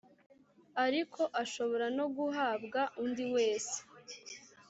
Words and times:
ariko 0.85 1.21
ashobora 1.43 1.85
no 1.97 2.05
guhabwa 2.15 2.81
undi 3.03 3.23
wese 3.35 3.77